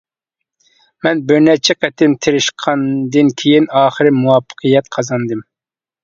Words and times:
مەن 1.07 1.19
بىر 1.31 1.41
نەچچە 1.47 1.75
قېتىم 1.83 2.15
تىرىشقاندىن 2.25 3.29
كېيىن 3.41 3.67
ئاخىرى 3.81 4.13
مۇۋەپپەقىيەت 4.15 4.89
قازاندىم. 4.97 5.45